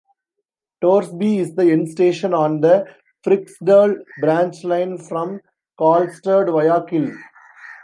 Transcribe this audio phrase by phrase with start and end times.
[0.83, 2.87] Torsby is the end station on the
[3.23, 5.39] Fryksdal branchline from
[5.79, 7.11] Karlstad via Kil.